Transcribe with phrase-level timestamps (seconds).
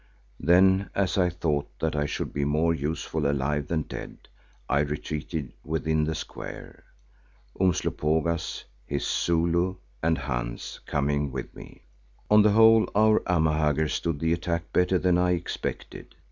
[0.39, 4.29] Then, as I thought that I should be more useful alive than dead,
[4.67, 6.85] I retreated within the square,
[7.59, 11.83] Umslopogaas, his Zulu, and Hans coming with me.
[12.31, 16.15] On the whole our Amahagger stood the attack better than I expected.